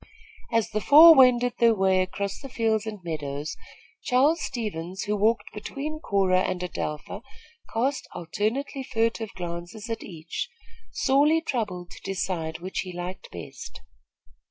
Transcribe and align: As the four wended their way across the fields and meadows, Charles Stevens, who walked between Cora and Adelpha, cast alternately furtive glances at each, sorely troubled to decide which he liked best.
As 0.51 0.71
the 0.71 0.81
four 0.81 1.13
wended 1.13 1.53
their 1.59 1.75
way 1.75 2.01
across 2.01 2.39
the 2.39 2.49
fields 2.49 2.87
and 2.87 3.03
meadows, 3.03 3.55
Charles 4.01 4.41
Stevens, 4.41 5.03
who 5.03 5.15
walked 5.15 5.53
between 5.53 5.99
Cora 5.99 6.39
and 6.41 6.59
Adelpha, 6.63 7.21
cast 7.71 8.07
alternately 8.15 8.81
furtive 8.81 9.31
glances 9.35 9.91
at 9.91 10.01
each, 10.01 10.49
sorely 10.91 11.39
troubled 11.39 11.91
to 11.91 12.01
decide 12.03 12.61
which 12.61 12.79
he 12.79 12.91
liked 12.91 13.29
best. 13.29 13.81